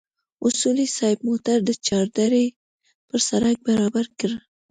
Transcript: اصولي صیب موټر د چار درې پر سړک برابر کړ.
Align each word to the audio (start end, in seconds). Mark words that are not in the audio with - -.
اصولي 0.47 0.87
صیب 0.97 1.17
موټر 1.27 1.57
د 1.65 1.69
چار 1.87 2.05
درې 2.19 2.45
پر 3.07 3.19
سړک 3.29 3.57
برابر 3.67 4.05
کړ. 4.19 4.31